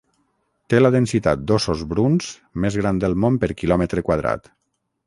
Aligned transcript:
Té 0.73 0.79
la 0.79 0.91
densitat 0.95 1.43
d'óssos 1.51 1.83
bruns 1.91 2.33
més 2.65 2.81
gran 2.83 3.05
del 3.05 3.19
món 3.27 3.39
per 3.45 3.53
quilòmetre 3.63 4.07
quadrat. 4.11 4.53